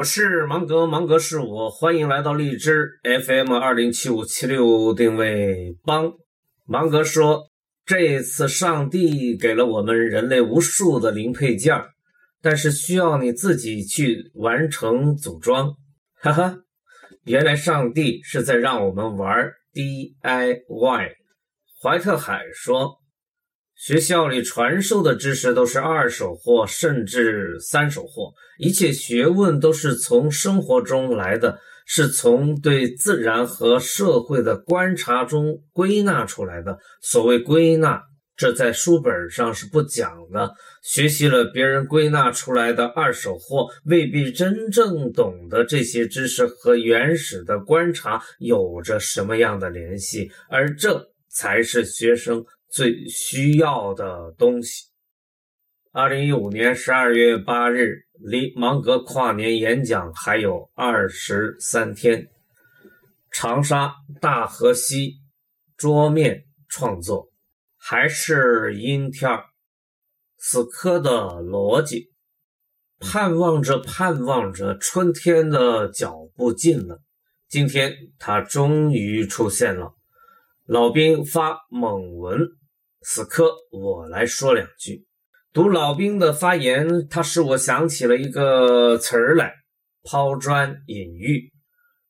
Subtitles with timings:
[0.00, 6.14] 我是芒格，芒格是我，欢迎来到荔枝 FM 二零七五七六定位帮。
[6.64, 7.50] 芒格说，
[7.84, 11.76] 这次上帝给了我们人类无数的零配件，
[12.40, 15.74] 但是需要你自己去完成组装。
[16.14, 16.56] 哈哈，
[17.24, 21.10] 原来上帝是在让我们玩 DIY。
[21.82, 22.99] 怀特海说。
[23.80, 28.34] 学校里传授的知识都是二手货，甚至三手货。
[28.58, 36.78] 一切学问都是从生活中来的，是从对自然和社会的观察中归纳出来的。
[37.00, 38.02] 所谓归纳，
[38.36, 40.52] 这在书本上是不讲的。
[40.82, 52.44] 学习了别人归纳出来的二手货，未必真正懂得这些知识和原始的观察有着什么样的联系，而这才是学生。
[52.70, 54.86] 最需要的东西。
[55.92, 62.28] 二零一五年十二月八日，离芒格跨年演讲还有二十三天。
[63.32, 65.16] 长沙大河西
[65.76, 67.30] 桌面创作，
[67.76, 69.44] 还是阴天儿。
[70.38, 72.12] 死磕的逻辑，
[73.00, 77.02] 盼望着盼望着，春天的脚步近了。
[77.48, 79.94] 今天，它终于出现了。
[80.66, 82.59] 老兵发猛文。
[83.02, 85.06] 此刻，我来说两句。
[85.52, 89.54] 读老兵的发言，他使我想起了一个词儿来：
[90.02, 91.50] 抛砖引玉。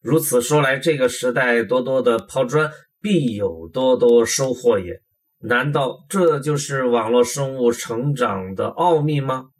[0.00, 2.70] 如此说来，这个时代多多的抛砖，
[3.00, 5.00] 必有多多收获也。
[5.40, 9.50] 难道这就是网络生物成长的奥秘吗？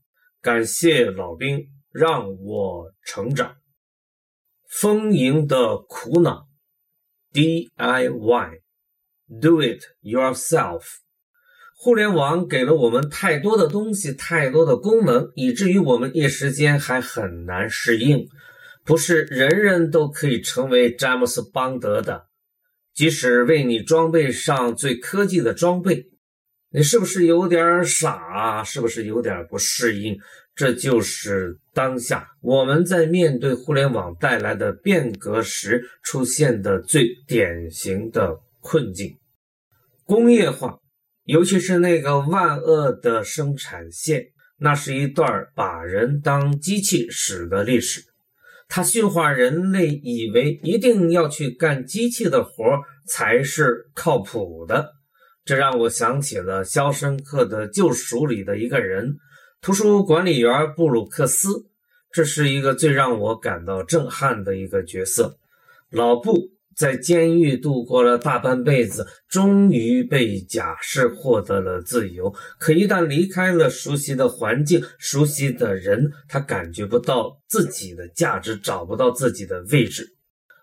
[0.41, 3.57] 感谢老兵，让我成长。
[4.69, 6.47] 丰盈的苦恼
[7.33, 7.73] ，DIY，Do
[9.63, 10.83] it yourself。
[11.85, 18.27] 互联网给了我们太多的东西，太多的功能，以至于我们一时间还很难适应。
[18.87, 22.25] 不是人人都可以成为詹姆斯邦德的，
[22.95, 26.07] 即使为你装备上最科技的装备，
[26.71, 28.65] 你是不是有点傻？
[28.65, 30.17] 是不是有点不适应？
[30.55, 39.19] 这就是当下我们在面对互联网带来的变革时出现的最典型的困境：
[40.07, 40.79] 工业化。
[41.25, 44.27] 尤其是那个万恶的生产线，
[44.59, 48.03] 那是一段把人当机器使的历史。
[48.69, 52.65] 它驯化人类，以为一定要去干机器的活
[53.07, 54.93] 才是靠谱的。
[55.45, 59.17] 这让我想起了《肖申克的救赎》里的一个人——
[59.61, 61.67] 图书管理员布鲁克斯。
[62.11, 65.37] 这是一个最让我感到震撼的一个角色，
[65.91, 66.54] 老布。
[66.77, 72.35] 在监狱度过了大半辈子，终于被假释获得了自由。
[72.59, 80.17] 可一旦离开了熟悉的环境、熟悉的人，他感觉不到自己的价值，找不到自己的位置。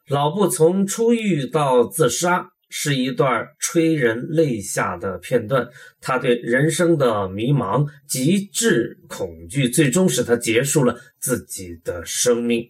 [0.10, 5.68] 老布从出狱到自杀是一段催人泪下的片段。
[6.02, 12.70] 他对人生的迷茫、极致恐惧，最终使他结束了自己的生命。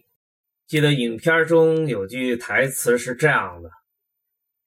[0.72, 3.68] 记得影片中有句台词是这样的：“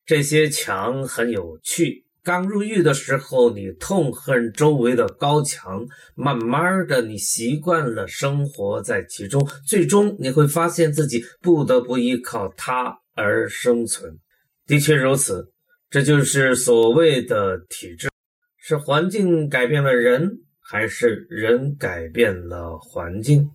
[0.06, 2.06] 这些墙很有趣。
[2.22, 5.84] 刚入狱的时候，你痛恨周围的高墙，
[6.14, 14.20] 慢慢的，你习惯了生活在其中，最终你会发现自己不得不依靠它而生存。
[14.68, 15.52] 的确如此，
[15.90, 18.12] 这就是所谓的体制。
[18.58, 23.50] 是环境改变了人，还是人改变了环境？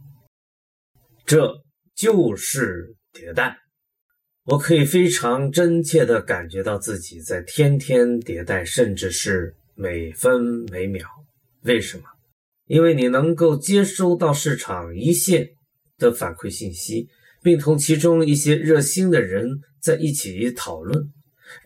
[1.24, 1.54] 这。”
[2.00, 3.58] 就是迭代，
[4.44, 11.06] 我可以非常真切地感觉到自己在天天迭代，甚至是每分每秒。
[11.64, 12.04] 为什么？
[12.64, 15.50] 因为你能够接收到市场一线
[15.98, 17.06] 的反馈信息，
[17.42, 19.46] 并同其中一些热心的人
[19.78, 21.12] 在一起讨论，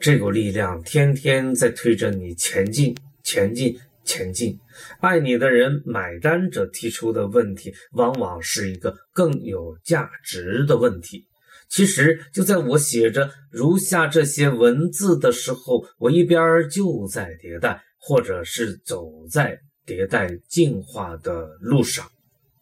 [0.01, 3.79] 这股力量天天在推着你前进，前进。
[4.05, 4.59] 前进，
[5.01, 11.27] 爱你的人买单者提出的问题，往往是一个更有价值的问题。
[11.69, 22.09] 其实，就在我写着如下这些文字的时候，我一边就在迭代，或者是走在迭代进化的路上，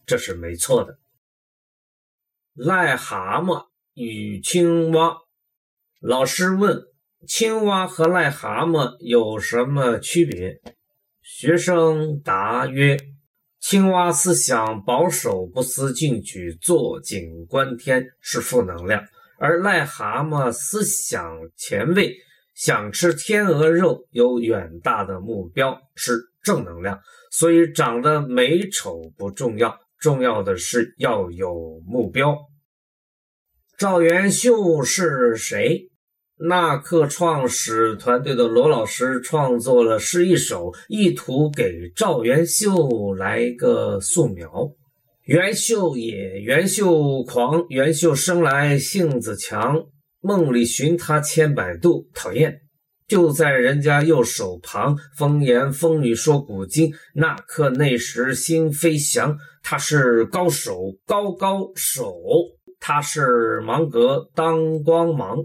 [0.05, 0.97] 这是没错的。
[2.55, 5.17] 癞蛤蟆与青蛙，
[5.99, 6.81] 老师问：
[7.27, 10.61] 青蛙和癞蛤蟆有什么区别？
[11.23, 12.97] 学生答曰
[13.57, 19.01] ：“青蛙思想保守，不思进取，坐井观天，是负能量；
[19.39, 22.13] 而癞蛤蟆思想前卫，
[22.53, 26.99] 想吃天鹅肉，有远大的目标，是正能量。
[27.31, 32.37] 所以长得美丑不重要，重要的是要有目标。
[33.77, 35.89] 赵元秀是谁？
[36.45, 44.69] 纳克创始团队的罗老师创作了诗一首，意图给赵元秀来个素描。
[45.23, 49.85] 元秀也，元秀狂，元秀生来性子强，
[50.19, 52.59] 梦里寻他千百度，讨厌。
[53.07, 56.91] 就在人家右手旁，风言风语说古今。
[57.15, 62.13] 那刻那时心飞翔，他是高手高高手，
[62.81, 65.37] 他是芒格当光芒。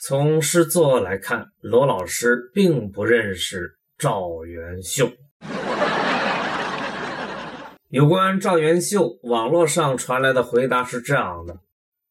[0.00, 5.10] 从诗作来看，罗老师并不认识赵元秀。
[7.88, 11.58] 有关赵元秀，网络上传来的回答是这样的。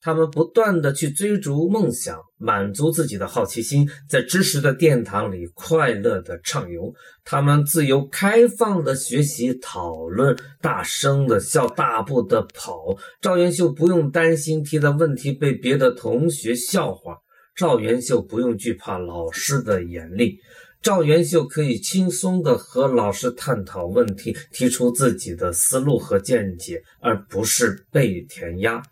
[0.01, 6.93] 他们不断的去追逐梦想，满足自己的好奇心，在知识的殿堂里快乐的畅游。
[7.23, 12.97] 他们自由开放的学习、讨论，大声的笑，大步的跑。
[13.21, 17.17] 赵元秀不用担心提的问题被别的同学笑话，
[17.57, 20.39] 赵元秀不用惧怕老师的严厉，
[20.79, 28.83] 赵元秀可以轻松的和老师探讨问题，提出自己的思路和见解，而不是被填鸭。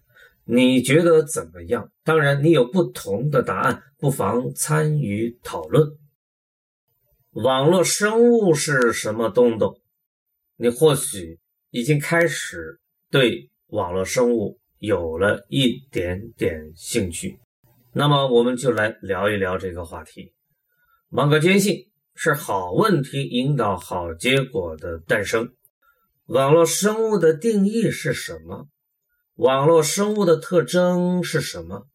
[0.45, 1.91] 你觉得怎么样？
[2.03, 5.87] 当然，你有不同的答案，不妨参与讨论。
[7.33, 9.79] 网络生物是什么东东？
[10.57, 11.37] 你或许
[11.69, 12.79] 已经开始
[13.11, 17.37] 对网络生物有了一点点兴趣。
[17.97, 20.33] 那么，我们就来聊一聊这个话题。
[21.07, 25.53] 芒格坚信是好问题引导好结果的诞生。
[26.25, 28.67] 网络生物的定义是什么？
[29.35, 31.87] 网络生物的特征是什么？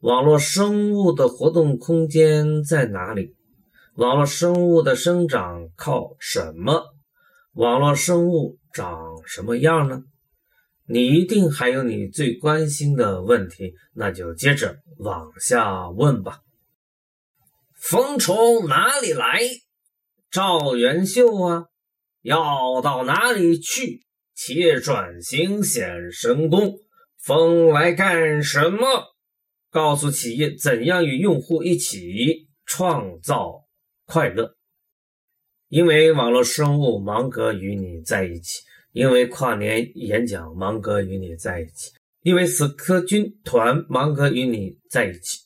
[0.00, 3.36] 网络生物的活动空间在哪里？
[3.94, 6.96] 网络生物的生长靠什么？
[7.52, 10.02] 网络生物长什么样呢？
[10.86, 16.40] 你一定还有你最关心的问题，那就接着往下问吧。
[17.74, 19.40] 风从哪里来？
[20.30, 21.66] 赵元秀啊，
[22.22, 24.04] 要到哪里去？
[24.34, 26.74] 企业转型显神功。
[27.18, 29.14] 风来干什么？
[29.70, 33.64] 告诉企业怎样与用户一起创造
[34.04, 34.56] 快乐。
[35.68, 38.60] 因为网络生物，芒格与你在一起；
[38.94, 41.90] 因为跨年演讲，芒格与你在一起；
[42.22, 45.40] 因为死磕军团，芒格与你在一起。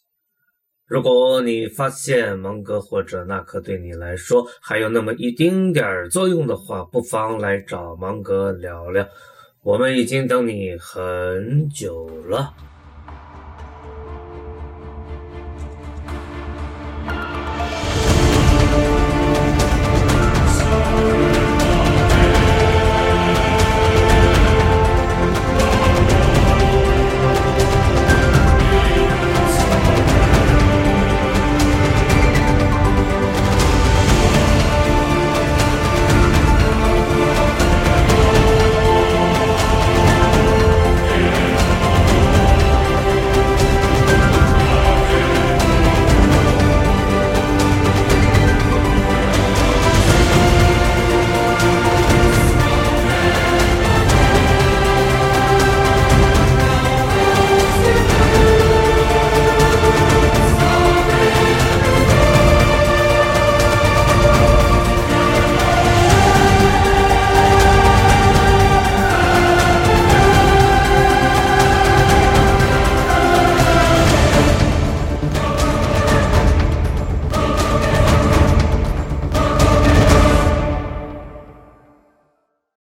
[0.87, 9.09] 如果你发现芒格或者纳克对你来说还有那么一丁点儿作用的话，不妨来找芒格聊聊。
[9.63, 12.55] 我们已经等你很久了。